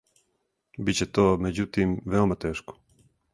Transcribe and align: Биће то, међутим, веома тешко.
Биће 0.87 1.07
то, 1.17 1.25
међутим, 1.47 1.93
веома 2.15 2.39
тешко. 2.47 2.79